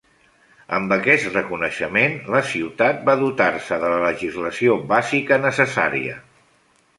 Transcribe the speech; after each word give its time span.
Amb 0.75 0.93
aquest 0.95 1.27
reconeixement, 1.33 2.15
la 2.35 2.41
ciutat 2.53 3.03
va 3.11 3.15
dotar-se 3.19 3.79
de 3.85 3.93
la 3.93 4.01
legislació 4.07 4.79
bàsica 4.95 5.41
necessària. 5.45 6.19